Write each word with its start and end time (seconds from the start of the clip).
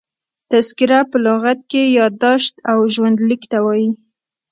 تذکره 0.49 0.99
په 1.09 1.17
لغت 1.25 1.59
کښي 1.71 1.83
یاداشت 1.99 2.53
او 2.71 2.79
ژوند 2.93 3.17
لیک 3.27 3.43
ته 3.51 3.57
وايي. 3.65 3.89